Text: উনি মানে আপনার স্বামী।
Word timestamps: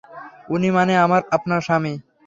উনি 0.49 0.69
মানে 0.77 0.93
আপনার 1.31 1.59
স্বামী। 1.61 1.93